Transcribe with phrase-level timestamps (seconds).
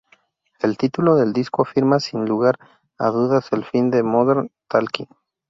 [0.61, 2.57] El título del disco afirma sin lugar
[2.97, 5.05] a dudas el fin de Modern Talking.